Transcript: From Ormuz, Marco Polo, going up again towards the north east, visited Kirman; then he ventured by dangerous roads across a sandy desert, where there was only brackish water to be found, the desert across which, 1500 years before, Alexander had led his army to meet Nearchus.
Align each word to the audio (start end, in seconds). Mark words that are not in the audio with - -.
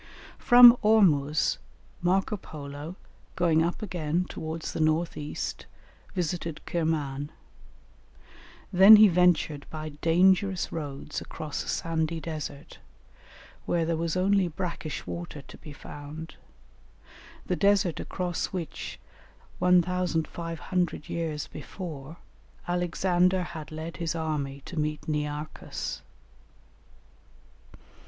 From 0.39 0.75
Ormuz, 0.81 1.59
Marco 2.01 2.35
Polo, 2.35 2.95
going 3.35 3.61
up 3.61 3.83
again 3.83 4.25
towards 4.27 4.73
the 4.73 4.79
north 4.79 5.15
east, 5.15 5.67
visited 6.15 6.59
Kirman; 6.65 7.29
then 8.73 8.95
he 8.95 9.07
ventured 9.07 9.67
by 9.69 9.89
dangerous 9.89 10.71
roads 10.71 11.21
across 11.21 11.63
a 11.63 11.67
sandy 11.67 12.19
desert, 12.19 12.79
where 13.67 13.85
there 13.85 13.95
was 13.95 14.17
only 14.17 14.47
brackish 14.47 15.05
water 15.05 15.43
to 15.43 15.57
be 15.59 15.71
found, 15.71 16.33
the 17.45 17.55
desert 17.55 17.99
across 17.99 18.47
which, 18.47 18.99
1500 19.59 21.09
years 21.09 21.45
before, 21.45 22.17
Alexander 22.67 23.43
had 23.43 23.71
led 23.71 23.97
his 23.97 24.15
army 24.15 24.63
to 24.65 24.79
meet 24.79 25.07
Nearchus. 25.07 26.01